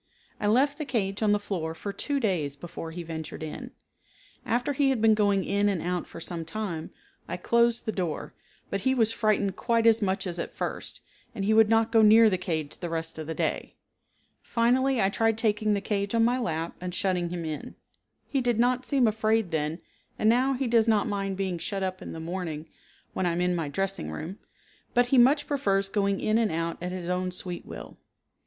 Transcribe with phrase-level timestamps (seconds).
[0.39, 3.69] I left the cage on the floor for two days before he ventured in.
[4.47, 6.89] After he had been going in and out for some time,
[7.27, 8.33] I closed the door,
[8.71, 11.01] but he was frightened quite as much as at first,
[11.35, 13.75] and he would not go near the cage the rest of the day.
[14.41, 17.75] Finally I tried taking the cage on my lap and shutting him in;
[18.27, 19.81] he did not seem afraid then
[20.17, 22.67] and now he does not mind being shut up in the morning
[23.13, 24.39] when I am in my dressing room,
[24.95, 27.99] but he much prefers going in and out at his own sweet will.